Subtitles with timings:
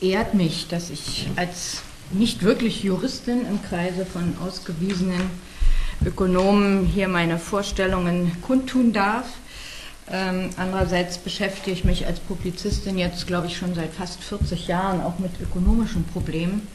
[0.00, 5.30] ehrt mich, dass ich als nicht wirklich Juristin im Kreise von ausgewiesenen
[6.04, 9.26] Ökonomen hier meine Vorstellungen kundtun darf.
[10.10, 15.02] Ähm, andererseits beschäftige ich mich als Publizistin jetzt, glaube ich, schon seit fast 40 Jahren
[15.02, 16.66] auch mit ökonomischen Problemen.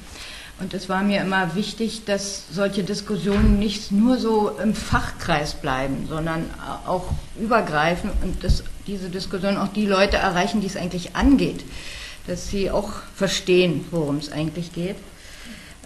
[0.58, 6.08] Und es war mir immer wichtig, dass solche Diskussionen nicht nur so im Fachkreis bleiben,
[6.08, 6.46] sondern
[6.88, 7.08] auch
[7.38, 11.66] übergreifen und dass diese Diskussion auch die Leute erreichen, die es eigentlich angeht,
[12.28, 14.98] dass sie auch verstehen, worum es eigentlich geht.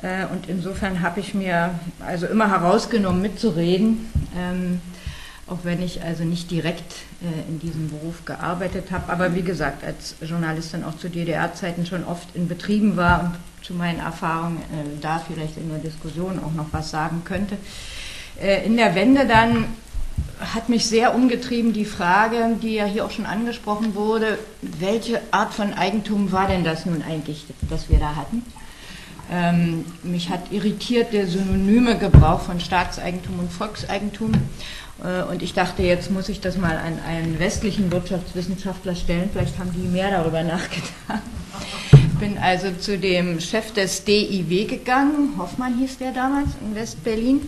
[0.02, 4.82] Äh, und insofern habe ich mir also immer herausgenommen, mitzureden, ähm,
[5.48, 9.84] auch wenn ich also nicht direkt äh, in diesem Beruf gearbeitet habe, aber wie gesagt,
[9.84, 15.02] als Journalistin auch zu DDR-Zeiten schon oft in Betrieben war und zu meinen Erfahrungen äh,
[15.02, 17.58] da vielleicht in der Diskussion auch noch was sagen könnte.
[18.66, 19.66] In der Wende dann
[20.40, 25.54] hat mich sehr umgetrieben die Frage, die ja hier auch schon angesprochen wurde, welche Art
[25.54, 28.44] von Eigentum war denn das nun eigentlich, das wir da hatten?
[29.32, 34.32] Ähm, mich hat irritiert der synonyme Gebrauch von Staatseigentum und Volkseigentum.
[35.04, 39.30] Äh, und ich dachte, jetzt muss ich das mal an einen westlichen Wirtschaftswissenschaftler stellen.
[39.32, 41.22] Vielleicht haben die mehr darüber nachgedacht.
[41.94, 47.42] Ich bin also zu dem Chef des DIW gegangen, Hoffmann hieß der damals in West-Berlin,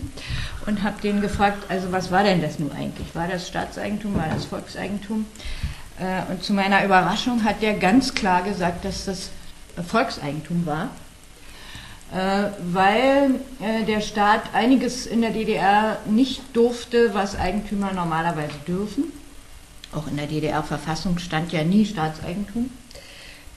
[0.66, 3.14] und habe den gefragt, also was war denn das nun eigentlich?
[3.14, 5.26] War das Staatseigentum, war das Volkseigentum?
[5.98, 9.30] Äh, und zu meiner Überraschung hat der ganz klar gesagt, dass das
[9.86, 10.90] Volkseigentum war
[12.12, 19.04] äh, weil äh, der Staat einiges in der DDR nicht durfte, was Eigentümer normalerweise dürfen.
[19.94, 22.70] Auch in der DDR-Verfassung stand ja nie Staatseigentum.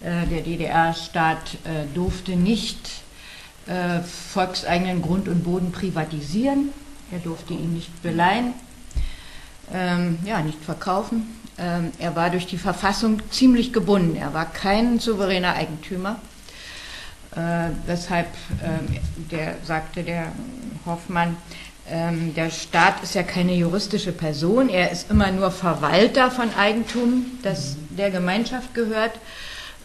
[0.02, 1.58] Der DDR-Staat
[1.94, 2.78] durfte nicht
[4.34, 6.72] volkseigenen Grund und Boden privatisieren.
[7.11, 8.53] Er durfte ihn nicht beleihen,
[9.73, 11.39] ähm, ja, nicht verkaufen.
[11.58, 14.16] Ähm, er war durch die Verfassung ziemlich gebunden.
[14.16, 16.20] Er war kein souveräner Eigentümer.
[17.36, 18.28] Äh, weshalb
[18.62, 20.31] äh, der sagte der
[20.86, 21.38] Hoffmann,
[21.89, 27.25] ähm, der Staat ist ja keine juristische Person, er ist immer nur Verwalter von Eigentum,
[27.44, 29.19] das der Gemeinschaft gehört.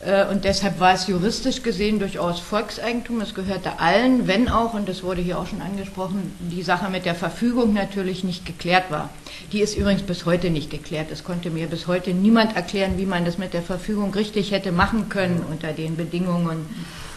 [0.01, 3.21] Äh, und deshalb war es juristisch gesehen durchaus Volkseigentum.
[3.21, 7.05] Es gehörte allen, wenn auch, und das wurde hier auch schon angesprochen, die Sache mit
[7.05, 9.11] der Verfügung natürlich nicht geklärt war.
[9.53, 11.11] Die ist übrigens bis heute nicht geklärt.
[11.11, 14.73] Es konnte mir bis heute niemand erklären, wie man das mit der Verfügung richtig hätte
[14.73, 16.67] machen können unter den Bedingungen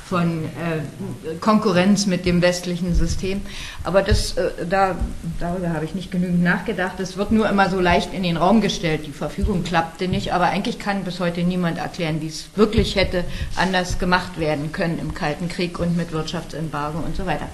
[0.05, 3.41] von äh, Konkurrenz mit dem westlichen System.
[3.83, 4.95] Aber das, äh, da,
[5.39, 6.99] darüber habe ich nicht genügend nachgedacht.
[6.99, 9.07] Es wird nur immer so leicht in den Raum gestellt.
[9.07, 13.23] Die Verfügung klappte nicht, aber eigentlich kann bis heute niemand erklären, wie es wirklich hätte
[13.55, 17.47] anders gemacht werden können im Kalten Krieg und mit Wirtschaftsembargo und so weiter.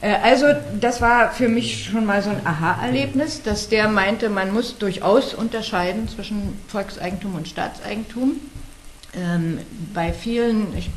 [0.00, 0.46] Äh, also
[0.80, 5.34] das war für mich schon mal so ein Aha-Erlebnis, dass der meinte, man muss durchaus
[5.34, 8.32] unterscheiden zwischen Volkseigentum und Staatseigentum.
[9.16, 9.58] Ähm,
[9.92, 10.90] bei vielen, ich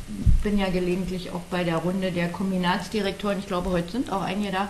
[0.44, 4.52] bin ja gelegentlich auch bei der Runde der Kombinatsdirektoren, ich glaube, heute sind auch einige
[4.52, 4.70] da,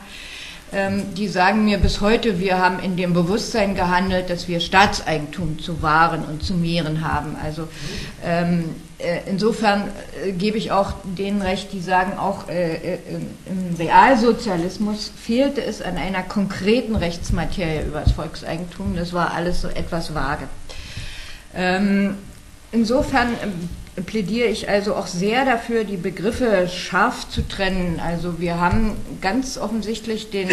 [0.74, 5.60] ähm, die sagen mir bis heute, wir haben in dem Bewusstsein gehandelt, dass wir Staatseigentum
[5.60, 7.38] zu wahren und zu mehren haben.
[7.42, 7.70] Also
[8.22, 9.90] ähm, äh, insofern
[10.26, 12.98] äh, gebe ich auch denen recht, die sagen, auch äh, äh
[13.46, 18.98] im Realsozialismus fehlte es an einer konkreten Rechtsmaterie über das Volkseigentum.
[18.98, 20.50] Das war alles so etwas vage.
[22.72, 28.00] Insofern ähm, plädiere ich also auch sehr dafür, die Begriffe scharf zu trennen.
[28.00, 30.50] Also wir haben ganz offensichtlich den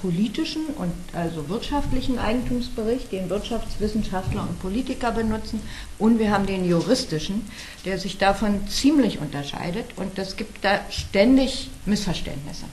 [0.00, 5.60] politischen und also wirtschaftlichen Eigentumsbericht, den Wirtschaftswissenschaftler und Politiker benutzen,
[5.98, 7.50] und wir haben den juristischen,
[7.84, 12.66] der sich davon ziemlich unterscheidet und das gibt da ständig Missverständnisse.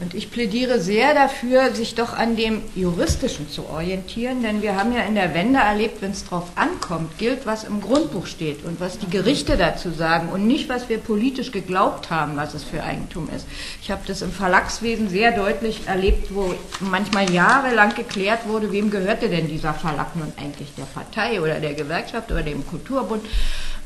[0.00, 4.92] Und ich plädiere sehr dafür, sich doch an dem Juristischen zu orientieren, denn wir haben
[4.92, 8.80] ja in der Wende erlebt, wenn es darauf ankommt, gilt, was im Grundbuch steht und
[8.80, 12.82] was die Gerichte dazu sagen und nicht, was wir politisch geglaubt haben, was es für
[12.82, 13.46] Eigentum ist.
[13.82, 19.28] Ich habe das im Verlagswesen sehr deutlich erlebt, wo manchmal jahrelang geklärt wurde, wem gehörte
[19.28, 23.24] denn dieser Verlag nun eigentlich, der Partei oder der Gewerkschaft oder dem Kulturbund.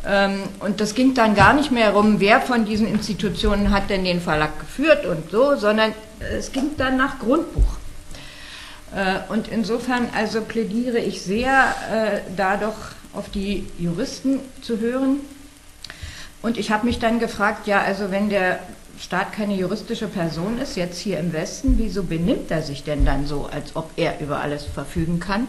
[0.06, 4.04] Ähm, und das ging dann gar nicht mehr darum, wer von diesen Institutionen hat denn
[4.04, 7.78] den Verlag geführt und so, sondern es ging dann nach Grundbuch.
[8.94, 12.76] Äh, und insofern also plädiere ich sehr, äh, da doch
[13.12, 15.20] auf die Juristen zu hören.
[16.40, 18.60] Und ich habe mich dann gefragt, ja, also wenn der
[19.00, 23.26] Staat keine juristische Person ist, jetzt hier im Westen, wieso benimmt er sich denn dann
[23.26, 25.48] so, als ob er über alles verfügen kann?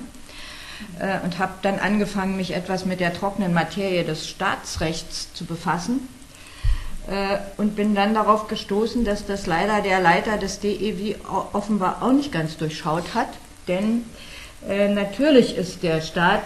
[1.00, 6.08] Äh, und habe dann angefangen, mich etwas mit der trockenen Materie des Staatsrechts zu befassen
[7.08, 11.16] äh, und bin dann darauf gestoßen, dass das leider der Leiter des DEW
[11.54, 13.30] offenbar auch nicht ganz durchschaut hat,
[13.68, 14.04] denn
[14.68, 16.44] Äh, natürlich ist der Staat,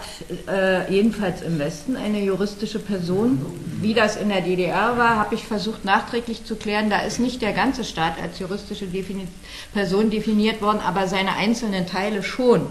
[0.47, 3.43] äh, jedenfalls im Westen, eine juristische Person.
[3.81, 6.91] Wie das in der DDR war, habe ich versucht nachträglich zu klären.
[6.91, 9.27] Da ist nicht der ganze Staat als juristische Defini
[9.73, 12.67] Person definiert worden, aber seine einzelnen Teile schon.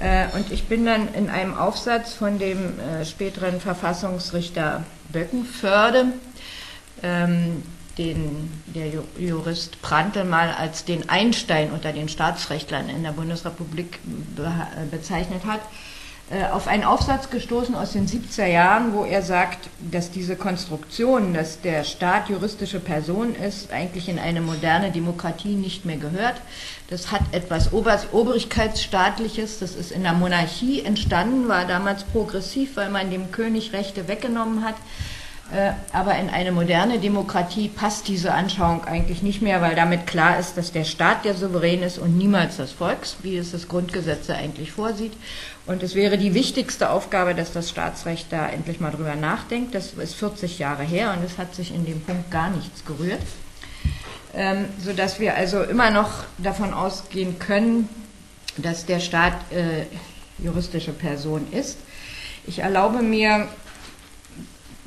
[0.00, 6.06] Äh, und ich bin dann in einem Aufsatz von dem äh, späteren Verfassungsrichter Böckenförde
[7.02, 7.62] ähm,
[7.98, 8.88] den der
[9.18, 14.00] Jurist Prantl mal als den Einstein unter den Staatsrechtlern in der Bundesrepublik
[14.90, 15.60] bezeichnet hat,
[16.52, 21.60] auf einen Aufsatz gestoßen aus den 70er Jahren, wo er sagt, dass diese Konstruktion, dass
[21.60, 26.40] der Staat juristische Person ist, eigentlich in eine moderne Demokratie nicht mehr gehört.
[26.90, 33.10] Das hat etwas Obrigkeitsstaatliches, das ist in der Monarchie entstanden, war damals progressiv, weil man
[33.12, 34.74] dem König Rechte weggenommen hat.
[35.52, 40.40] Äh, aber in eine moderne Demokratie passt diese Anschauung eigentlich nicht mehr, weil damit klar
[40.40, 44.28] ist, dass der Staat der Souverän ist und niemals das Volks, wie es das Grundgesetz
[44.28, 45.12] eigentlich vorsieht.
[45.64, 49.74] Und es wäre die wichtigste Aufgabe, dass das Staatsrecht da endlich mal drüber nachdenkt.
[49.74, 53.22] Das ist 40 Jahre her und es hat sich in dem Punkt gar nichts gerührt.
[54.34, 57.88] Ähm, sodass wir also immer noch davon ausgehen können,
[58.56, 59.86] dass der Staat äh,
[60.42, 61.78] juristische Person ist.
[62.46, 63.48] Ich erlaube mir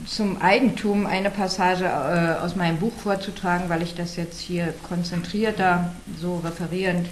[0.06, 5.92] zum Eigentum eine Passage äh, aus meinem Buch vorzutragen, weil ich das jetzt hier konzentrierter,
[6.20, 7.08] so referierend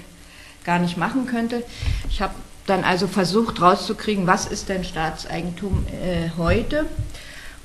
[0.64, 1.64] gar nicht machen könnte.
[2.10, 2.34] Ich habe
[2.66, 6.86] dann also versucht rauszukriegen, was ist denn Staatseigentum äh, heute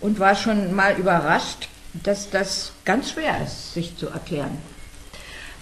[0.01, 4.59] und war schon mal überrascht, dass das ganz schwer ist, sich zu erklären.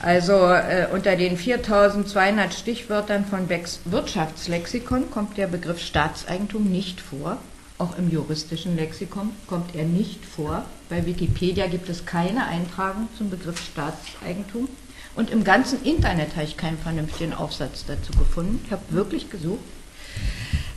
[0.03, 7.39] Also äh, unter den 4200 Stichwörtern von Becks Wirtschaftslexikon kommt der Begriff Staatseigentum nicht vor.
[7.81, 10.67] Auch im juristischen Lexikon kommt er nicht vor.
[10.91, 14.69] Bei Wikipedia gibt es keine Eintragung zum Begriff Staatseigentum.
[15.17, 18.61] Und im ganzen Internet habe ich keinen vernünftigen Aufsatz dazu gefunden.
[18.67, 19.65] Ich habe wirklich gesucht.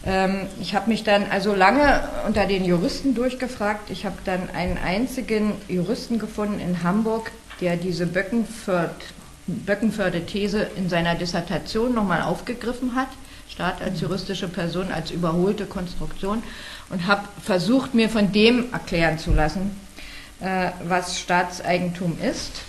[0.05, 3.89] Ähm, ich habe mich dann also lange unter den Juristen durchgefragt.
[3.89, 11.94] Ich habe dann einen einzigen Juristen gefunden in Hamburg, der diese Böckenförde-These in seiner Dissertation
[11.94, 13.09] nochmal aufgegriffen hat.
[13.49, 16.41] Staat als juristische Person, als überholte Konstruktion
[16.94, 19.75] und habe versucht, mir von dem erklären zu lassen,
[20.40, 22.62] äh, was Staatseigentum ist.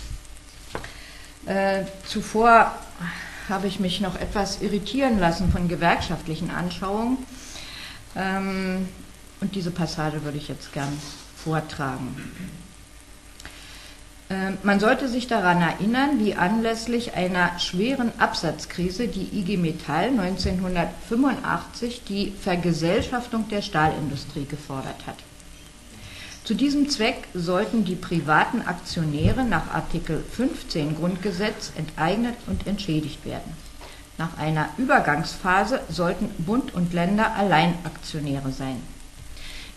[1.45, 2.73] Äh, zuvor
[3.47, 7.19] habe ich mich noch etwas irritieren lassen von gewerkschaftlichen Anschauungen.
[8.15, 8.89] Ähm,
[9.41, 10.91] und diese Passage würde ich jetzt gern
[11.37, 12.15] vortragen.
[14.29, 22.01] Ähm, man sollte sich daran erinnern, wie anlässlich einer schweren Absatzkrise die IG Metall 1985
[22.07, 25.17] die Vergesellschaftung der Stahlindustrie gefordert hat.
[26.43, 33.53] Zu diesem Zweck sollten die privaten Aktionäre nach Artikel 15 Grundgesetz enteignet und entschädigt werden.
[34.17, 38.81] Nach einer Übergangsphase sollten Bund und Länder Alleinaktionäre sein.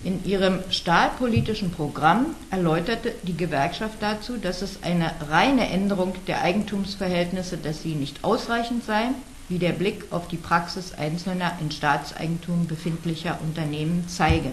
[0.05, 7.57] In ihrem stahlpolitischen Programm erläuterte die Gewerkschaft dazu, dass es eine reine Änderung der Eigentumsverhältnisse,
[7.57, 9.09] dass sie nicht ausreichend sei,
[9.49, 14.53] wie der Blick auf die Praxis einzelner in Staatseigentum befindlicher Unternehmen zeige.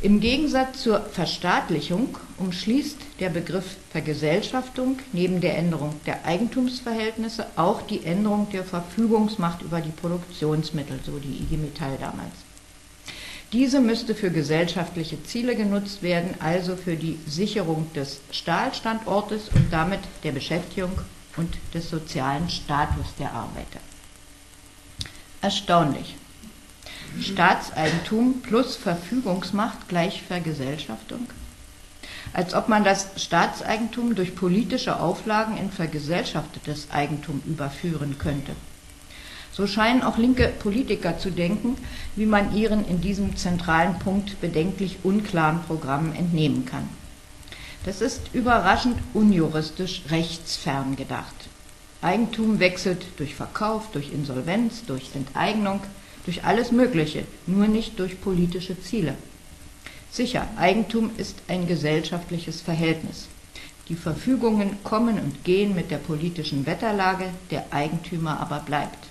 [0.00, 8.04] Im Gegensatz zur Verstaatlichung umschließt der Begriff Vergesellschaftung neben der Änderung der Eigentumsverhältnisse auch die
[8.04, 12.32] Änderung der Verfügungsmacht über die Produktionsmittel, so die IG Metall damals.
[13.52, 20.00] Diese müsste für gesellschaftliche Ziele genutzt werden, also für die Sicherung des Stahlstandortes und damit
[20.24, 20.92] der Beschäftigung
[21.36, 23.80] und des sozialen Status der Arbeiter.
[25.42, 26.16] Erstaunlich.
[27.20, 31.28] Staatseigentum plus Verfügungsmacht gleich Vergesellschaftung?
[32.32, 38.52] Als ob man das Staatseigentum durch politische Auflagen in vergesellschaftetes Eigentum überführen könnte.
[39.52, 41.76] So scheinen auch linke Politiker zu denken,
[42.16, 46.88] wie man ihren in diesem zentralen Punkt bedenklich unklaren Programmen entnehmen kann.
[47.84, 51.34] Das ist überraschend unjuristisch rechtsfern gedacht.
[52.00, 55.80] Eigentum wechselt durch Verkauf, durch Insolvenz, durch Enteignung,
[56.24, 59.14] durch alles Mögliche, nur nicht durch politische Ziele.
[60.10, 63.28] Sicher, Eigentum ist ein gesellschaftliches Verhältnis.
[63.88, 69.01] Die Verfügungen kommen und gehen mit der politischen Wetterlage, der Eigentümer aber bleibt.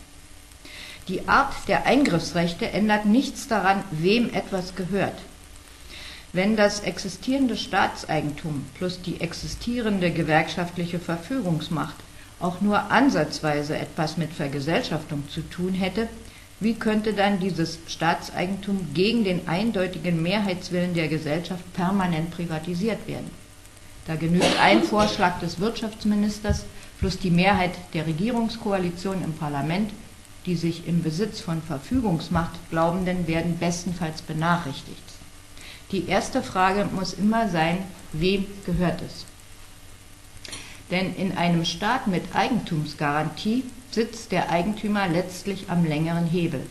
[1.07, 5.17] Die Art der Eingriffsrechte ändert nichts daran, wem etwas gehört.
[6.33, 11.95] Wenn das existierende Staatseigentum plus die existierende gewerkschaftliche Verfügungsmacht
[12.39, 16.07] auch nur ansatzweise etwas mit Vergesellschaftung zu tun hätte,
[16.59, 23.29] wie könnte dann dieses Staatseigentum gegen den eindeutigen Mehrheitswillen der Gesellschaft permanent privatisiert werden?
[24.05, 26.65] Da genügt ein Vorschlag des Wirtschaftsministers
[26.99, 29.91] plus die Mehrheit der Regierungskoalition im Parlament
[30.45, 35.03] die sich im Besitz von Verfügungsmacht Glaubenden werden bestenfalls benachrichtigt.
[35.91, 37.79] Die erste Frage muss immer sein,
[38.13, 39.25] wem gehört es?
[40.89, 46.65] Denn in einem Staat mit Eigentumsgarantie sitzt der Eigentümer letztlich am längeren Hebel.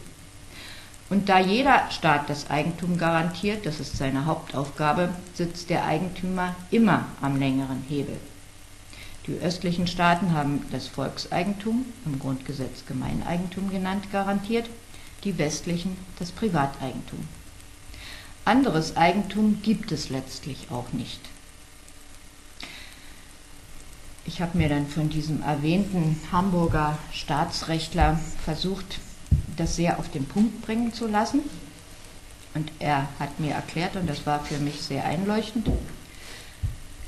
[1.10, 7.04] Und da jeder Staat das Eigentum garantiert, das ist seine Hauptaufgabe, sitzt der Eigentümer immer
[7.20, 8.16] am längeren Hebel.
[9.26, 14.68] Die östlichen Staaten haben das Volkseigentum, im Grundgesetz Gemeineigentum genannt, garantiert,
[15.24, 17.28] die westlichen das Privateigentum.
[18.44, 21.20] Anderes Eigentum gibt es letztlich auch nicht.
[24.24, 29.00] Ich habe mir dann von diesem erwähnten Hamburger Staatsrechtler versucht,
[29.56, 31.40] das sehr auf den Punkt bringen zu lassen.
[32.54, 35.68] Und er hat mir erklärt, und das war für mich sehr einleuchtend,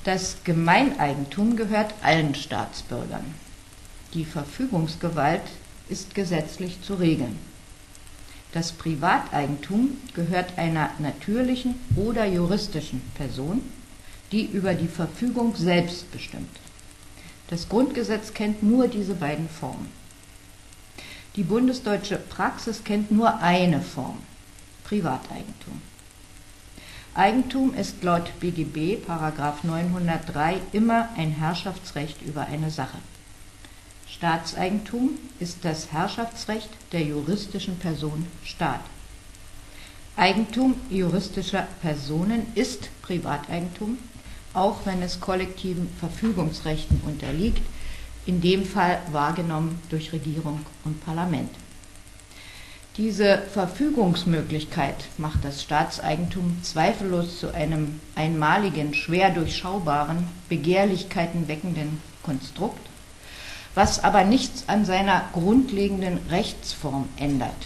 [0.04, 3.34] das Gemeineigentum gehört allen Staatsbürgern.
[4.14, 5.42] Die Verfügungsgewalt
[5.88, 7.38] ist gesetzlich zu regeln.
[8.52, 13.62] Das Privateigentum gehört einer natürlichen oder juristischen Person,
[14.30, 16.60] die über die Verfügung selbst bestimmt.
[17.48, 19.88] Das Grundgesetz kennt nur diese beiden Formen.
[21.36, 24.18] Die bundesdeutsche Praxis kennt nur eine Form,
[24.84, 25.80] Privateigentum.
[27.14, 32.96] Eigentum ist laut BGB Paragraph 903 immer ein Herrschaftsrecht über eine Sache.
[34.08, 38.80] Staatseigentum ist das Herrschaftsrecht der juristischen Person Staat.
[40.16, 43.98] Eigentum juristischer Personen ist Privateigentum,
[44.54, 47.60] auch wenn es kollektiven Verfügungsrechten unterliegt,
[48.24, 51.50] in dem Fall wahrgenommen durch Regierung und Parlament.
[52.98, 62.86] Diese Verfügungsmöglichkeit macht das Staatseigentum zweifellos zu einem einmaligen, schwer durchschaubaren, Begehrlichkeiten weckenden Konstrukt,
[63.74, 67.56] was aber nichts an seiner grundlegenden Rechtsform ändert.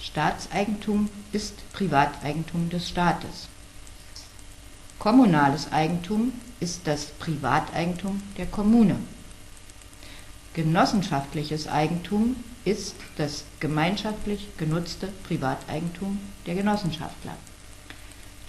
[0.00, 3.48] Staatseigentum ist Privateigentum des Staates.
[4.98, 8.96] Kommunales Eigentum ist das Privateigentum der Kommune.
[10.58, 12.34] Genossenschaftliches Eigentum
[12.64, 17.36] ist das gemeinschaftlich genutzte Privateigentum der Genossenschaftler.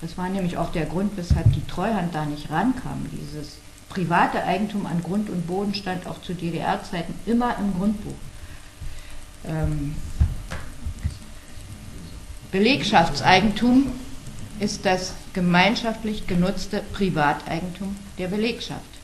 [0.02, 3.06] Das war nämlich auch der Grund, weshalb die Treuhand da nicht rankam.
[3.12, 3.58] Dieses
[3.90, 8.18] private Eigentum an Grund und Boden stand auch zu DDR-Zeiten immer im Grundbuch.
[9.46, 9.94] Ähm,
[12.52, 13.92] Belegschaftseigentum
[14.60, 18.99] ist das gemeinschaftlich genutzte Privateigentum der Belegschaft.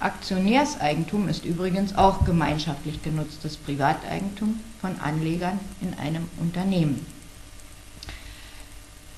[0.00, 7.06] Aktionärseigentum ist übrigens auch gemeinschaftlich genutztes Privateigentum von Anlegern in einem Unternehmen.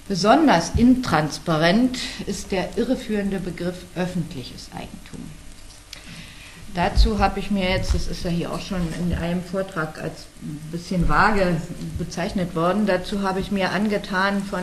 [0.08, 5.20] Besonders intransparent ist der irreführende Begriff öffentliches Eigentum.
[6.74, 10.26] Dazu habe ich mir jetzt, das ist ja hier auch schon in einem Vortrag als
[10.40, 11.56] ein bisschen vage
[11.98, 14.62] bezeichnet worden, dazu habe ich mir angetan von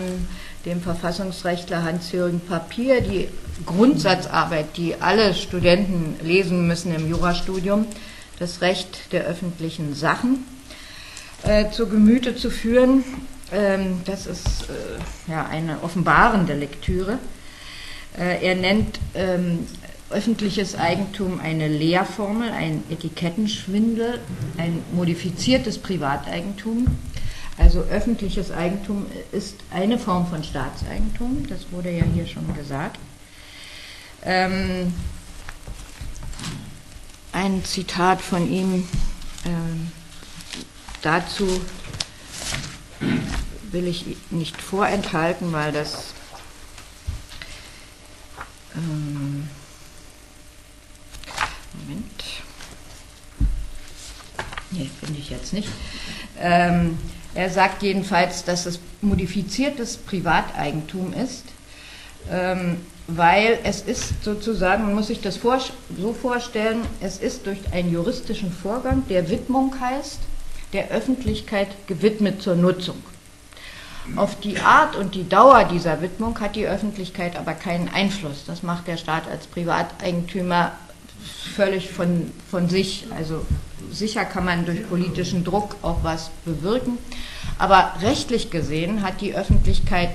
[0.66, 3.30] dem Verfassungsrechtler Hans-Jürgen Papier die
[3.66, 7.86] Grundsatzarbeit, die alle Studenten lesen müssen im Jurastudium,
[8.40, 10.46] das Recht der öffentlichen Sachen
[11.44, 13.04] äh, zu Gemüte zu führen.
[13.52, 17.20] Ähm, das ist äh, ja eine offenbarende Lektüre.
[18.18, 19.68] Äh, er nennt ähm,
[20.10, 24.20] öffentliches Eigentum eine Lehrformel, ein Etikettenschwindel,
[24.58, 26.88] ein modifiziertes Privateigentum
[27.60, 32.98] also öffentliches Eigentum ist eine Form von Staatseigentum, das wurde ja hier schon gesagt.
[34.24, 34.94] Ähm,
[37.34, 38.88] ein Zitat von ihm
[39.46, 39.92] ähm,
[41.02, 41.62] dazu
[43.72, 46.14] will ich nicht vorenthalten, weil das
[48.74, 49.50] ähm,
[54.72, 55.68] Nee, finde ich jetzt nicht.
[56.40, 56.98] Ähm,
[57.36, 61.46] er sagt jedenfalls, dass es modifiziertes Privateigentum ist,
[62.32, 65.60] ähm, weil es ist sozusagen, man muss sich das vor,
[65.98, 70.20] so vorstellen, es ist durch einen juristischen Vorgang, der Widmung heißt,
[70.74, 73.02] der Öffentlichkeit gewidmet zur Nutzung.
[74.16, 78.44] Auf die Art und die Dauer dieser Widmung hat die Öffentlichkeit aber keinen Einfluss.
[78.46, 80.72] Das macht der Staat als Privateigentümer
[81.56, 83.06] völlig von, von sich.
[83.16, 83.46] Also
[83.92, 86.98] sicher kann man durch politischen Druck auch was bewirken.
[87.58, 90.12] Aber rechtlich gesehen hat die Öffentlichkeit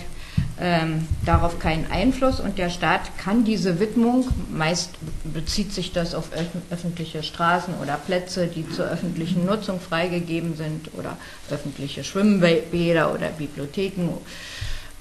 [0.61, 4.91] ähm, darauf keinen Einfluss und der Staat kann diese Widmung, meist
[5.25, 6.29] bezieht sich das auf
[6.71, 11.17] öffentliche Straßen oder Plätze, die zur öffentlichen Nutzung freigegeben sind oder
[11.51, 14.11] öffentliche Schwimmbäder oder Bibliotheken,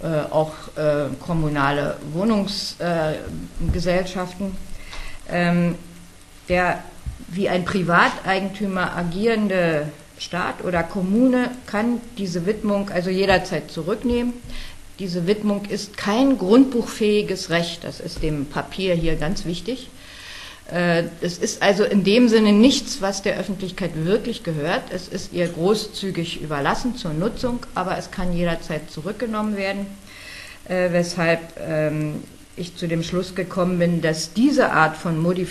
[0.02, 4.48] äh, auch äh, kommunale Wohnungsgesellschaften.
[4.48, 5.76] Äh, ähm,
[6.50, 6.84] der
[7.28, 14.34] wie ein Privateigentümer agierende Staat oder Kommune kann diese Widmung also jederzeit zurücknehmen.
[15.00, 19.90] Diese Widmung ist kein grundbuchfähiges Recht, das ist dem Papier hier ganz wichtig.
[20.72, 24.84] Äh, es ist also in dem Sinne nichts, was der Öffentlichkeit wirklich gehört.
[24.92, 29.88] Es ist ihr großzügig überlassen zur Nutzung, aber es kann jederzeit zurückgenommen werden,
[30.70, 32.24] äh, weshalb ähm,
[32.56, 35.46] ich zu dem Schluss gekommen bin, dass diese Art von äh,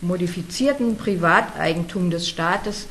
[0.00, 2.86] modifizierten Privateigentum des Staates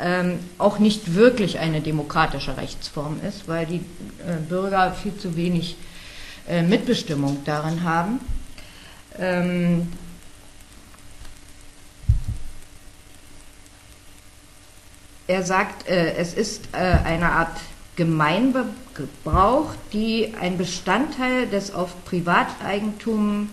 [0.00, 3.84] ähm, auch nicht wirklich eine demokratische Rechtsform ist, weil die
[4.48, 5.76] Bürger viel zu wenig
[6.66, 8.20] Mitbestimmung darin haben.
[9.18, 9.88] Ähm,
[15.28, 17.60] Er sagt, äh, es ist äh, eine Art
[17.96, 23.50] Gemeingebrauch, die ein Bestandteil des auf Privateigentum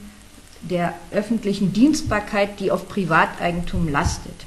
[0.69, 4.45] der öffentlichen Dienstbarkeit, die auf Privateigentum lastet.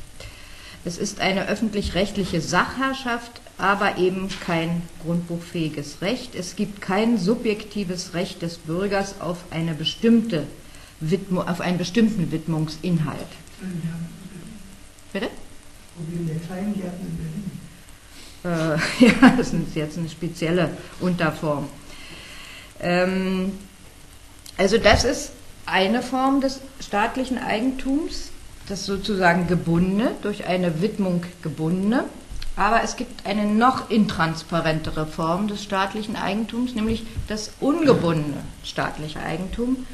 [0.84, 6.34] Es ist eine öffentlich-rechtliche Sachherrschaft, aber eben kein grundbuchfähiges Recht.
[6.34, 10.46] Es gibt kein subjektives Recht des Bürgers auf, eine bestimmte
[11.00, 13.26] Widmung, auf einen bestimmten Widmungsinhalt.
[15.12, 15.28] Bitte?
[15.96, 17.06] Problem der Kleingärten
[18.44, 18.78] in Berlin.
[19.00, 20.70] Äh, ja, das ist jetzt eine spezielle
[21.00, 21.68] Unterform.
[22.80, 23.52] Ähm,
[24.56, 25.32] also das ist
[25.70, 28.30] eine Form des staatlichen Eigentums,
[28.68, 32.04] das sozusagen gebundene, durch eine Widmung gebundene.
[32.56, 39.86] Aber es gibt eine noch intransparentere Form des staatlichen Eigentums, nämlich das ungebundene staatliche Eigentum,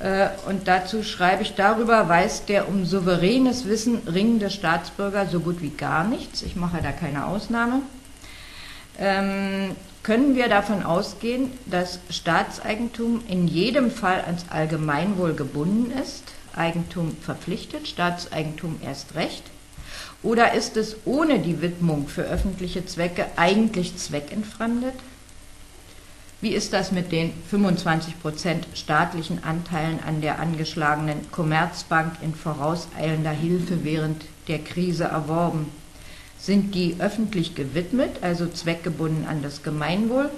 [0.00, 5.60] äh, und dazu schreibe ich, darüber weiß der um souveränes Wissen ringende Staatsbürger so gut
[5.60, 6.42] wie gar nichts.
[6.42, 7.82] Ich mache da keine Ausnahme.
[10.02, 16.24] Können wir davon ausgehen, dass Staatseigentum in jedem Fall ans Allgemeinwohl gebunden ist,
[16.56, 19.42] Eigentum verpflichtet, Staatseigentum erst recht?
[20.22, 24.94] Oder ist es ohne die Widmung für öffentliche Zwecke eigentlich zweckentfremdet?
[26.40, 33.32] Wie ist das mit den 25 Prozent staatlichen Anteilen an der angeschlagenen Commerzbank in vorauseilender
[33.32, 35.66] Hilfe während der Krise erworben?
[36.40, 40.30] Sind die öffentlich gewidmet, also zweckgebunden an das Gemeinwohl?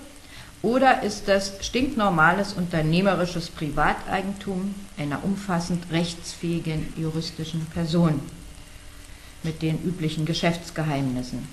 [0.61, 8.21] Oder ist das stinknormales unternehmerisches Privateigentum einer umfassend rechtsfähigen juristischen Person
[9.43, 11.47] mit den üblichen Geschäftsgeheimnissen?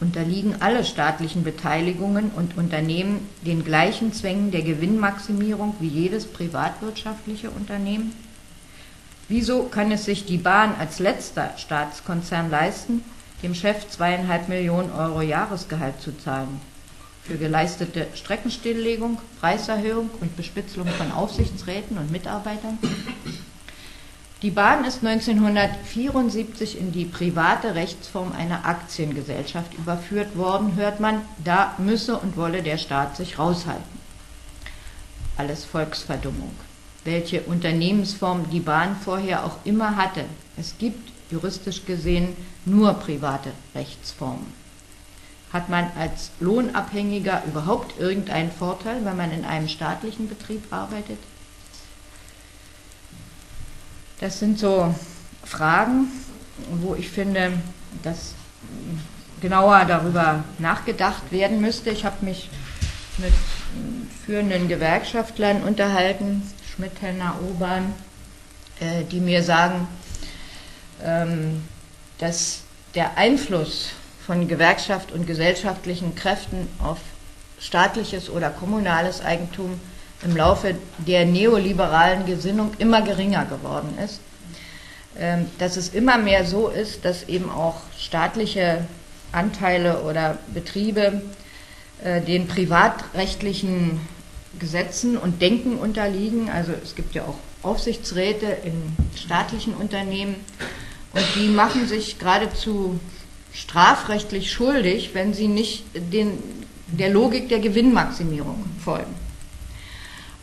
[0.00, 8.12] unterliegen alle staatlichen Beteiligungen und Unternehmen den gleichen Zwängen der Gewinnmaximierung wie jedes privatwirtschaftliche Unternehmen?
[9.28, 13.04] Wieso kann es sich die Bahn als letzter Staatskonzern leisten,
[13.42, 16.60] dem Chef zweieinhalb Millionen Euro Jahresgehalt zu zahlen?
[17.22, 22.78] Für geleistete Streckenstilllegung, Preiserhöhung und Bespitzelung von Aufsichtsräten und Mitarbeitern?
[24.42, 31.74] Die Bahn ist 1974 in die private Rechtsform einer Aktiengesellschaft überführt worden, hört man, da
[31.76, 34.00] müsse und wolle der Staat sich raushalten.
[35.36, 36.52] Alles Volksverdummung.
[37.04, 40.24] Welche Unternehmensform die Bahn vorher auch immer hatte.
[40.56, 44.52] Es gibt juristisch gesehen nur private Rechtsformen.
[45.52, 51.18] Hat man als Lohnabhängiger überhaupt irgendeinen Vorteil, wenn man in einem staatlichen Betrieb arbeitet?
[54.20, 54.94] Das sind so
[55.44, 56.08] Fragen,
[56.82, 57.52] wo ich finde,
[58.02, 58.34] dass
[59.40, 61.90] genauer darüber nachgedacht werden müsste.
[61.90, 62.50] Ich habe mich
[63.18, 63.32] mit
[64.24, 66.42] führenden Gewerkschaftlern unterhalten,
[66.74, 67.92] Schmidt, Henner, Obern,
[68.78, 69.88] äh, die mir sagen,
[72.18, 72.62] dass
[72.94, 73.90] der Einfluss
[74.26, 76.98] von Gewerkschaft und gesellschaftlichen Kräften auf
[77.58, 79.80] staatliches oder kommunales Eigentum
[80.22, 84.20] im Laufe der neoliberalen Gesinnung immer geringer geworden ist.
[85.18, 88.86] Ähm, dass es immer mehr so ist, dass eben auch staatliche
[89.32, 91.22] Anteile oder Betriebe
[92.04, 94.00] äh, den privatrechtlichen
[94.58, 96.48] Gesetzen und Denken unterliegen.
[96.48, 100.36] Also es gibt ja auch Aufsichtsräte in staatlichen Unternehmen
[101.12, 102.98] und die machen sich geradezu
[103.52, 106.38] strafrechtlich schuldig, wenn sie nicht den,
[106.86, 109.14] der Logik der Gewinnmaximierung folgen.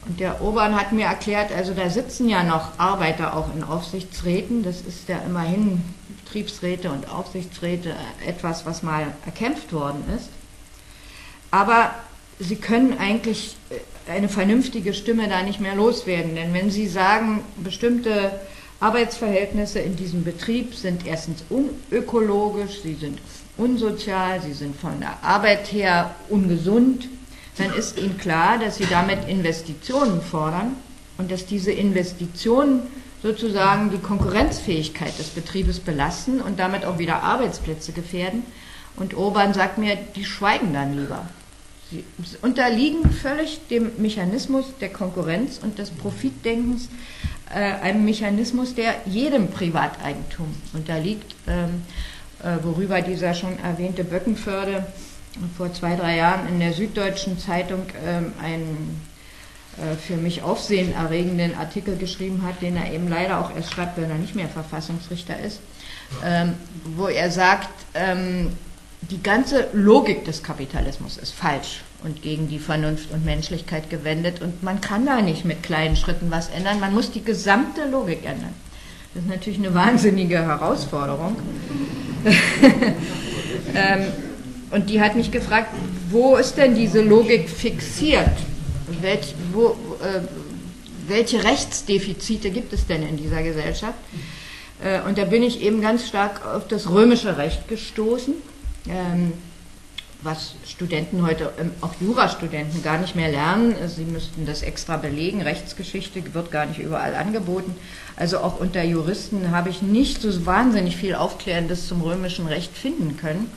[0.07, 4.63] Und der Obern hat mir erklärt, also da sitzen ja noch Arbeiter auch in Aufsichtsräten.
[4.63, 5.83] Das ist ja immerhin
[6.23, 7.93] Betriebsräte und Aufsichtsräte
[8.25, 10.29] etwas, was mal erkämpft worden ist.
[11.51, 11.91] Aber
[12.39, 16.35] sie können eigentlich äh, eine vernünftige Stimme da nicht mehr loswerden.
[16.35, 18.39] Denn wenn sie sagen, bestimmte
[18.79, 23.19] Arbeitsverhältnisse in diesem Betrieb sind erstens unökologisch, sie sind
[23.57, 27.07] unsozial, sie sind von der Arbeit her ungesund,
[27.57, 30.75] dann ist Ihnen klar, dass Sie damit Investitionen fordern
[31.17, 32.81] und dass diese Investitionen
[33.23, 38.43] sozusagen die Konkurrenzfähigkeit des Betriebes belasten und damit auch wieder Arbeitsplätze gefährden.
[38.95, 41.27] Und Orban sagt mir, die schweigen dann lieber.
[41.89, 42.03] Sie
[42.41, 46.89] unterliegen völlig dem Mechanismus der Konkurrenz und des Profitdenkens,
[47.55, 51.83] einem Mechanismus, der jedem Privateigentum unterliegt, ähm,
[52.43, 54.85] äh, worüber dieser schon erwähnte Böckenförde
[55.57, 59.01] vor zwei, drei Jahren in der Süddeutschen Zeitung ähm, einen
[59.77, 64.09] äh, für mich aufsehenerregenden Artikel geschrieben hat, den er eben leider auch erst schreibt, wenn
[64.09, 65.59] er nicht mehr Verfassungsrichter ist,
[66.23, 66.53] ähm,
[66.95, 67.69] wo er sagt,
[69.01, 74.63] die ganze Logik des Kapitalismus ist falsch und gegen die Vernunft und Menschlichkeit gewendet und
[74.63, 78.53] man kann da nicht mit kleinen Schritten was ändern, man muss die gesamte Logik ändern.
[79.13, 81.37] Das ist natürlich eine wahnsinnige Herausforderung.
[83.75, 84.05] ähm,
[84.69, 85.69] und die hat mich gefragt,
[86.09, 88.29] wo ist denn diese Logik fixiert?
[89.01, 89.71] Welch, wo,
[90.03, 90.21] äh,
[91.07, 93.97] welche Rechtsdefizite gibt es denn in dieser Gesellschaft?
[94.83, 98.35] Äh, und da bin ich eben ganz stark auf das römische Recht gestoßen,
[98.87, 99.33] ähm,
[100.27, 103.75] was Studenten heute, ähm, auch Jurastudenten, gar nicht mehr lernen.
[103.87, 105.41] Sie müssten das extra belegen.
[105.41, 107.75] Rechtsgeschichte wird gar nicht überall angeboten.
[108.15, 113.17] Also auch unter Juristen habe ich nicht so wahnsinnig viel Aufklärendes zum römischen Recht finden
[113.17, 113.49] können.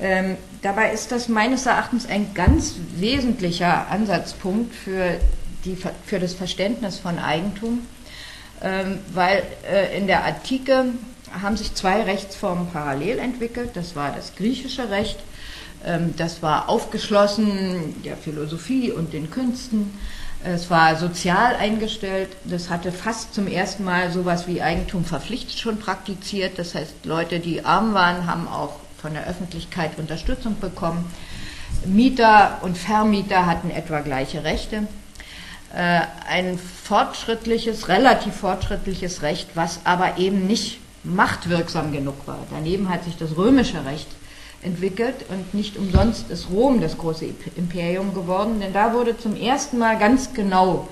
[0.00, 5.18] Ähm, dabei ist das meines Erachtens ein ganz wesentlicher Ansatzpunkt für,
[5.64, 7.80] die, für das Verständnis von Eigentum,
[8.62, 10.84] ähm, weil äh, in der Antike
[11.42, 13.70] haben sich zwei Rechtsformen parallel entwickelt.
[13.74, 15.18] Das war das griechische Recht,
[16.16, 19.92] das war aufgeschlossen der Philosophie und den Künsten.
[20.44, 22.30] Es war sozial eingestellt.
[22.44, 26.58] Das hatte fast zum ersten Mal sowas wie Eigentum verpflichtet schon praktiziert.
[26.58, 31.10] Das heißt, Leute, die arm waren, haben auch von der Öffentlichkeit Unterstützung bekommen.
[31.84, 34.86] Mieter und Vermieter hatten etwa gleiche Rechte.
[35.74, 42.38] Äh, ein fortschrittliches, relativ fortschrittliches Recht, was aber eben nicht machtwirksam genug war.
[42.50, 44.08] Daneben hat sich das römische Recht
[44.62, 49.78] entwickelt und nicht umsonst ist Rom das große Imperium geworden, denn da wurde zum ersten
[49.78, 50.88] Mal ganz genau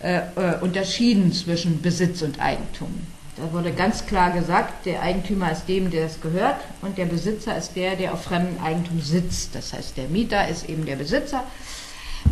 [0.00, 3.00] äh, äh, unterschieden zwischen Besitz und Eigentum.
[3.36, 7.56] Da wurde ganz klar gesagt, der Eigentümer ist dem, der es gehört, und der Besitzer
[7.56, 9.54] ist der, der auf fremdem Eigentum sitzt.
[9.54, 11.44] Das heißt, der Mieter ist eben der Besitzer,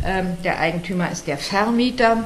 [0.04, 2.24] ähm, der Eigentümer ist der Vermieter.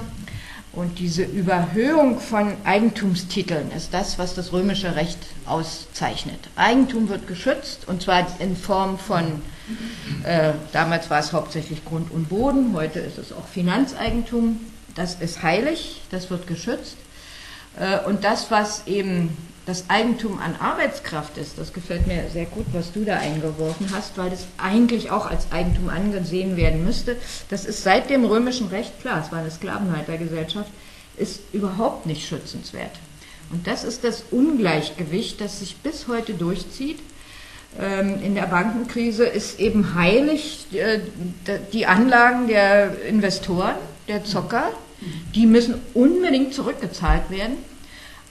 [0.72, 6.38] Und diese Überhöhung von Eigentumstiteln ist das, was das römische Recht auszeichnet.
[6.54, 9.42] Eigentum wird geschützt, und zwar in Form von,
[10.24, 14.61] äh, damals war es hauptsächlich Grund und Boden, heute ist es auch Finanzeigentum.
[14.94, 16.96] Das ist heilig, das wird geschützt.
[17.78, 19.37] Äh, und das, was eben
[19.70, 24.18] das Eigentum an Arbeitskraft ist, das gefällt mir sehr gut, was du da eingeworfen hast,
[24.18, 27.16] weil das eigentlich auch als Eigentum angesehen werden müsste.
[27.50, 30.68] Das ist seit dem römischen Recht klar, es war eine Sklavenhaltergesellschaft,
[31.16, 32.90] ist überhaupt nicht schützenswert.
[33.52, 36.98] Und das ist das Ungleichgewicht, das sich bis heute durchzieht.
[37.78, 40.98] Ähm, in der Bankenkrise ist eben heilig äh,
[41.72, 43.76] die Anlagen der Investoren,
[44.09, 44.72] der Zocker,
[45.37, 47.69] die müssen unbedingt zurückgezahlt werden.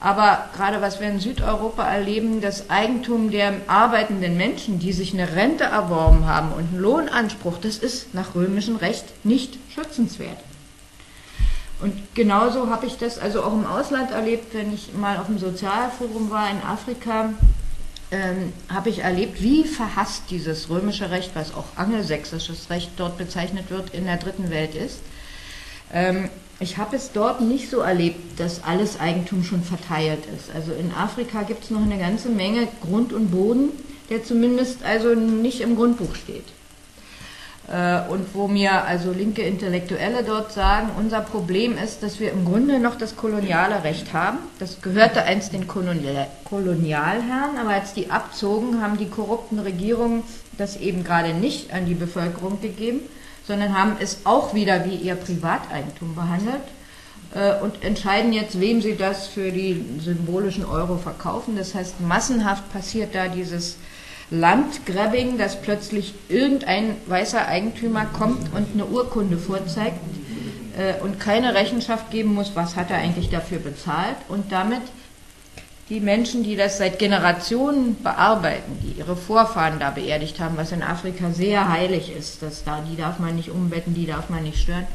[0.00, 5.36] Aber gerade was wir in Südeuropa erleben, das Eigentum der arbeitenden Menschen, die sich eine
[5.36, 10.38] Rente erworben haben und einen Lohnanspruch, das ist nach römischem Recht nicht schützenswert.
[11.82, 15.38] Und genauso habe ich das also auch im Ausland erlebt, wenn ich mal auf dem
[15.38, 17.30] Sozialforum war in Afrika,
[18.10, 23.70] ähm, habe ich erlebt, wie verhasst dieses römische Recht, was auch angelsächsisches Recht dort bezeichnet
[23.70, 25.00] wird, in der dritten Welt ist.
[25.92, 26.28] Ähm,
[26.60, 30.54] ich habe es dort nicht so erlebt, dass alles Eigentum schon verteilt ist.
[30.54, 33.70] Also in Afrika gibt es noch eine ganze Menge Grund und Boden,
[34.10, 36.44] der zumindest also nicht im Grundbuch steht.
[37.72, 42.44] Äh, und wo mir also linke Intellektuelle dort sagen, unser Problem ist, dass wir im
[42.44, 44.38] Grunde noch das koloniale Recht haben.
[44.58, 50.24] Das gehörte einst den Kolonialherren, aber als die abzogen, haben die korrupten Regierungen
[50.58, 53.00] das eben gerade nicht an die Bevölkerung gegeben
[53.50, 56.62] sondern haben es auch wieder wie ihr Privateigentum behandelt
[57.34, 61.56] äh, und entscheiden jetzt, wem sie das für die symbolischen Euro verkaufen.
[61.56, 63.76] Das heißt, massenhaft passiert da dieses
[64.30, 69.98] Landgrabbing, dass plötzlich irgendein weißer Eigentümer kommt und eine Urkunde vorzeigt
[70.78, 74.82] äh, und keine Rechenschaft geben muss, was hat er eigentlich dafür bezahlt und damit
[75.90, 80.82] die Menschen, die das seit Generationen bearbeiten, die ihre Vorfahren da beerdigt haben, was in
[80.82, 84.60] Afrika sehr heilig ist, dass da, die darf man nicht umbetten, die darf man nicht
[84.60, 84.86] stören,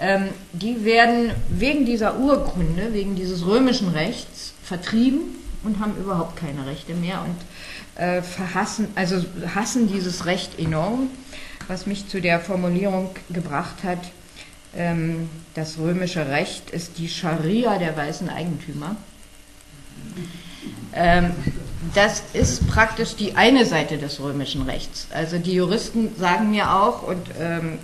[0.00, 5.20] ähm, die werden wegen dieser Urkunde, wegen dieses römischen Rechts vertrieben
[5.62, 11.10] und haben überhaupt keine Rechte mehr und äh, verhassen, also hassen dieses Recht enorm,
[11.68, 14.00] was mich zu der Formulierung gebracht hat,
[14.76, 18.96] ähm, das römische Recht ist die Scharia der weißen Eigentümer.
[20.94, 21.32] Ähm,
[21.94, 25.06] das ist praktisch die eine Seite des römischen Rechts.
[25.12, 27.78] Also die Juristen sagen mir auch, und ähm,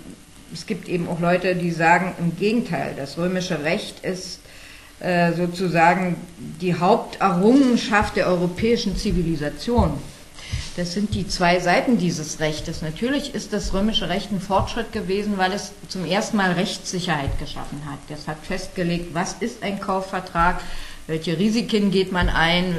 [0.53, 4.39] es gibt eben auch Leute, die sagen im Gegenteil, das römische Recht ist
[4.99, 6.17] äh, sozusagen
[6.61, 9.93] die Haupterrungenschaft der europäischen Zivilisation.
[10.77, 12.81] Das sind die zwei Seiten dieses Rechtes.
[12.81, 17.81] Natürlich ist das römische Recht ein Fortschritt gewesen, weil es zum ersten Mal Rechtssicherheit geschaffen
[17.85, 17.99] hat.
[18.09, 20.61] Das hat festgelegt, was ist ein Kaufvertrag,
[21.07, 22.75] welche Risiken geht man ein,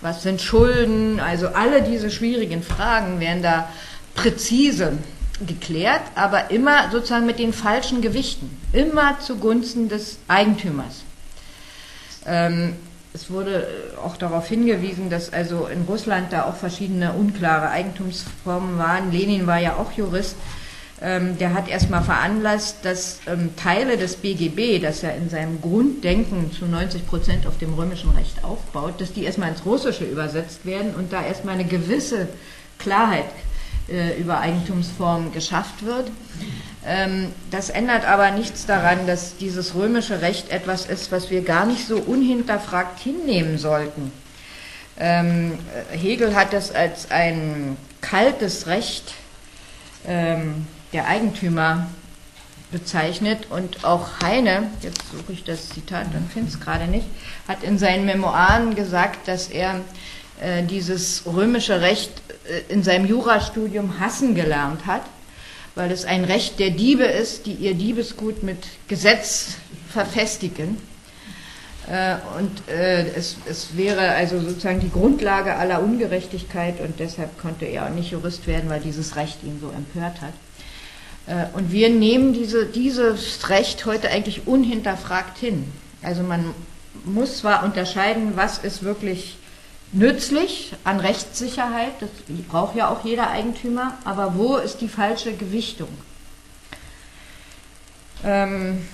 [0.00, 1.20] was sind Schulden.
[1.20, 3.68] Also alle diese schwierigen Fragen werden da
[4.14, 4.98] präzise
[5.46, 11.02] geklärt, aber immer sozusagen mit den falschen Gewichten, immer zugunsten des Eigentümers.
[12.26, 12.74] Ähm,
[13.12, 13.66] es wurde
[14.04, 19.10] auch darauf hingewiesen, dass also in Russland da auch verschiedene unklare Eigentumsformen waren.
[19.10, 20.36] Lenin war ja auch Jurist.
[21.02, 26.52] Ähm, der hat erstmal veranlasst, dass ähm, Teile des BGB, das ja in seinem Grunddenken
[26.52, 30.94] zu 90 Prozent auf dem römischen Recht aufbaut, dass die erstmal ins Russische übersetzt werden
[30.94, 32.28] und da erstmal eine gewisse
[32.78, 33.24] Klarheit
[33.88, 36.10] äh, über Eigentumsformen geschafft wird.
[36.86, 41.64] Ähm, das ändert aber nichts daran, dass dieses römische Recht etwas ist, was wir gar
[41.64, 44.12] nicht so unhinterfragt hinnehmen sollten.
[45.92, 49.14] Hegel hat das als ein kaltes Recht
[50.06, 51.86] ähm, der Eigentümer
[52.70, 57.06] bezeichnet und auch Heine, jetzt suche ich das Zitat und finde es gerade nicht,
[57.48, 59.80] hat in seinen Memoiren gesagt, dass er
[60.40, 62.12] äh, dieses römische Recht
[62.44, 65.02] äh, in seinem Jurastudium hassen gelernt hat
[65.74, 69.54] weil es ein Recht der Diebe ist, die ihr Diebesgut mit Gesetz
[69.88, 70.76] verfestigen.
[71.88, 73.36] Äh, und es,
[73.76, 78.68] wäre also sozusagen die Grundlage aller Ungerechtigkeit und deshalb konnte er auch nicht Jurist werden,
[78.68, 80.34] weil dieses Recht ihn so empört hat.
[81.26, 85.70] Äh, und wir nehmen diese, dieses Recht heute eigentlich unhinterfragt hin.
[86.02, 86.54] Also man
[87.04, 89.36] muss zwar unterscheiden, was ist wirklich
[89.92, 92.10] nützlich an Rechtssicherheit, das
[92.48, 95.88] braucht ja auch jeder Eigentümer, aber wo ist die falsche Gewichtung?
[98.24, 98.86] Ähm,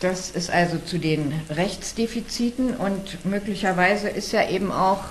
[0.00, 5.04] das ist also zu den Rechtsdefiziten und möglicherweise ist ja eben auch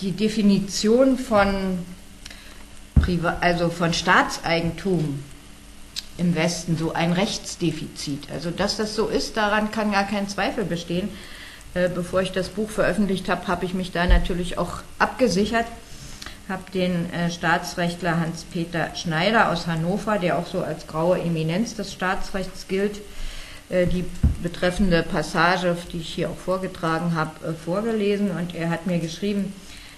[0.00, 1.84] die Definition von,
[3.00, 5.22] Priva also von Staatseigentum
[6.18, 8.30] im Westen so ein Rechtsdefizit.
[8.30, 11.08] Also dass das so ist, daran kann gar kein Zweifel bestehen.
[11.74, 15.66] Äh, bevor ich das Buch veröffentlicht habe, habe ich mich da natürlich auch abgesichert,
[16.48, 21.92] habe den äh, Staatsrechtler Hans-Peter Schneider aus Hannover, der auch so als graue Eminenz des
[21.92, 23.00] Staatsrechts gilt,
[23.68, 24.04] äh, die
[24.42, 29.52] betreffende Passage, die ich hier auch vorgetragen habe, vorgelesen und er hat mir geschrieben,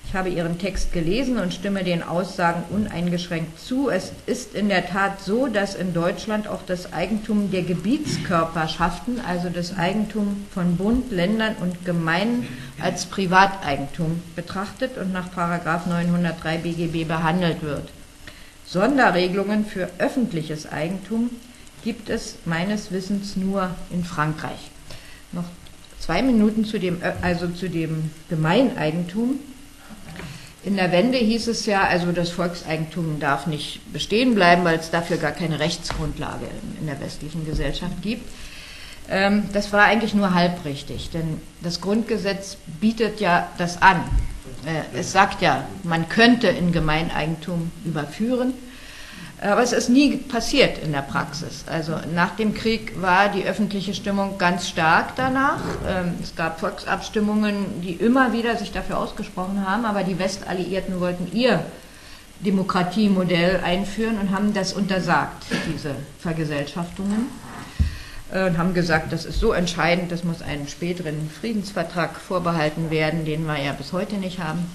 [0.06, 3.90] ich habe Ihren Text gelesen und stimme den Aussagen uneingeschränkt zu.
[3.90, 9.50] Es ist in der Tat so, dass in Deutschland auch das Eigentum der Gebietskörperschaften, also
[9.50, 12.48] das Eigentum von Bund, Ländern und Gemeinden
[12.80, 17.88] als Privateigentum betrachtet und nach 903 BGB behandelt wird.
[18.66, 21.30] Sonderregelungen für öffentliches Eigentum
[21.82, 24.70] gibt es meines Wissens nur in Frankreich.
[25.32, 25.44] Noch
[25.98, 29.38] zwei Minuten zu dem, also zu dem Gemeineigentum.
[30.62, 34.90] In der Wende hieß es ja, also das Volkseigentum darf nicht bestehen bleiben, weil es
[34.90, 36.46] dafür gar keine Rechtsgrundlage
[36.78, 38.28] in der westlichen Gesellschaft gibt.
[39.08, 44.04] Ähm, das war eigentlich nur halbrichtig, denn das Grundgesetz bietet ja das an.
[44.66, 48.52] Äh, es sagt ja, man könnte in Gemeineigentum überführen.
[49.40, 51.64] Aber es ist nie passiert in der Praxis.
[51.66, 55.60] Also nach dem Krieg war die öffentliche Stimmung ganz stark danach.
[55.88, 61.30] Ähm, es gab Volksabstimmungen, die immer wieder sich dafür ausgesprochen haben, aber die Westalliierten wollten
[61.32, 61.64] ihr
[62.40, 67.26] Demokratiemodell einführen und haben das untersagt, diese Vergesellschaftungen.
[68.32, 73.24] Äh, und haben gesagt, das ist so entscheidend, das muss einen späteren Friedensvertrag vorbehalten werden,
[73.24, 74.66] den wir ja bis heute nicht haben.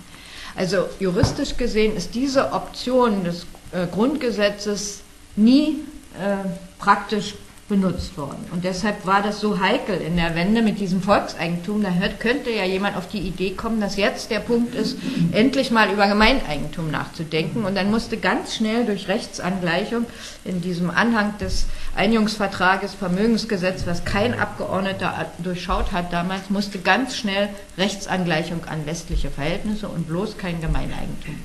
[0.56, 5.02] Also juristisch gesehen ist diese Option des äh, Grundgesetzes
[5.36, 5.80] nie
[6.20, 6.48] äh,
[6.80, 7.36] praktisch
[7.68, 8.46] benutzt worden.
[8.52, 11.82] Und deshalb war das so heikel in der Wende mit diesem Volkseigentum.
[11.82, 15.00] Da hört, könnte ja jemand auf die Idee kommen, dass jetzt der Punkt ist,
[15.32, 17.66] endlich mal über Gemeineigentum nachzudenken.
[17.66, 20.06] Und dann musste ganz schnell durch Rechtsangleichung
[20.44, 27.50] in diesem Anhang des Einigungsvertrages Vermögensgesetz, was kein Abgeordneter durchschaut hat damals, musste ganz schnell
[27.80, 31.36] Rechtsangleichung an westliche Verhältnisse und bloß kein Gemeineigentum.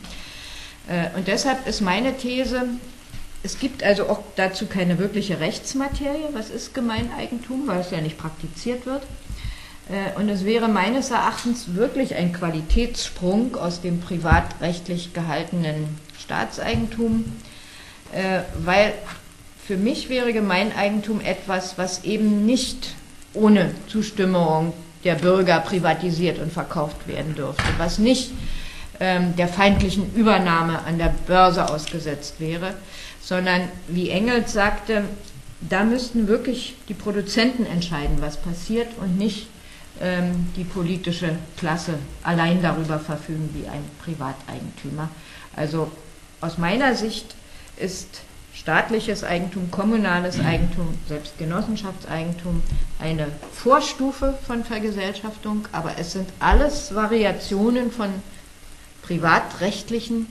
[0.90, 2.64] Äh, und deshalb ist meine These,
[3.42, 8.18] es gibt also auch dazu keine wirkliche Rechtsmaterie, was ist Gemeineigentum, weil es ja nicht
[8.18, 9.02] praktiziert wird.
[9.88, 17.24] Äh, und es wäre meines Erachtens wirklich ein Qualitätssprung aus dem privatrechtlich gehaltenen Staatseigentum,
[18.12, 18.92] äh, weil
[19.64, 22.94] für mich wäre Gemeineigentum etwas, was eben nicht
[23.32, 24.72] ohne Zustimmung
[25.04, 28.32] der Bürger privatisiert und verkauft werden dürfte, was nicht
[29.00, 32.74] der feindlichen Übernahme an der Börse ausgesetzt wäre,
[33.22, 35.04] sondern wie Engels sagte,
[35.60, 39.48] da müssten wirklich die Produzenten entscheiden, was passiert und nicht
[40.00, 45.08] ähm, die politische Klasse allein darüber verfügen wie ein Privateigentümer.
[45.56, 45.90] Also
[46.40, 47.34] aus meiner Sicht
[47.76, 48.22] ist
[48.54, 52.62] staatliches Eigentum, kommunales Eigentum, selbst Genossenschaftseigentum
[52.98, 58.10] eine Vorstufe von Vergesellschaftung, aber es sind alles Variationen von
[59.10, 60.28] privatrechtlichen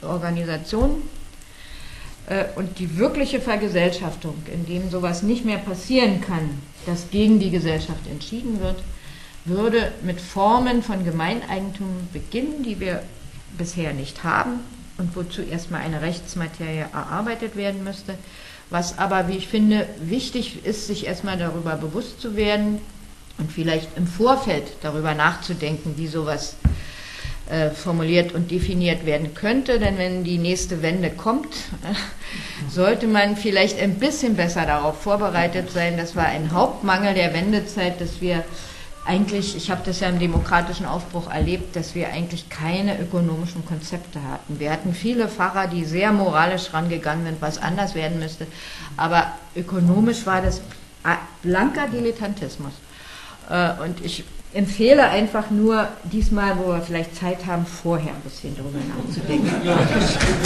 [0.00, 1.02] Organisationen.
[2.28, 7.50] Äh, und die wirkliche Vergesellschaftung, in dem sowas nicht mehr passieren kann, dass gegen die
[7.50, 8.82] Gesellschaft entschieden wird,
[9.44, 13.02] würde mit Formen von Gemeineigentum beginnen, die wir
[13.58, 14.60] bisher nicht haben
[14.96, 18.14] und wozu erstmal eine Rechtsmaterie erarbeitet werden müsste.
[18.70, 22.80] Was aber, wie ich finde, wichtig ist, sich erstmal darüber bewusst zu werden
[23.38, 26.56] und vielleicht im Vorfeld darüber nachzudenken, wie sowas
[27.50, 29.78] äh, formuliert und definiert werden könnte.
[29.78, 31.54] Denn wenn die nächste Wende kommt,
[32.70, 35.96] sollte man vielleicht ein bisschen besser darauf vorbereitet sein.
[35.96, 38.44] Das war ein Hauptmangel der Wendezeit, dass wir
[39.06, 44.22] eigentlich, ich habe das ja im demokratischen Aufbruch erlebt, dass wir eigentlich keine ökonomischen Konzepte
[44.22, 44.58] hatten.
[44.58, 48.46] Wir hatten viele Pfarrer, die sehr moralisch rangegangen sind, was anders werden müsste,
[48.96, 50.62] aber ökonomisch war das
[51.42, 52.72] blanker Dilettantismus.
[53.50, 54.24] Äh, und ich
[54.54, 59.50] empfehle einfach nur diesmal, wo wir vielleicht Zeit haben, vorher ein bisschen drüber nachzudenken.